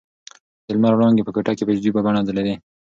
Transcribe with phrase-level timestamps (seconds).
[0.65, 2.55] د لمر وړانګې په کوټه کې په عجیبه بڼه ځلېدې.